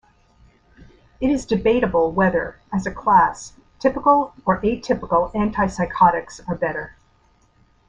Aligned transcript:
It 1.19 1.29
is 1.29 1.45
debatable 1.45 2.11
whether, 2.11 2.59
as 2.73 2.87
a 2.87 2.91
class, 2.91 3.53
typical 3.77 4.33
or 4.47 4.59
atypical 4.59 5.31
antipsychotics 5.35 6.41
are 6.49 6.55
better. 6.55 6.95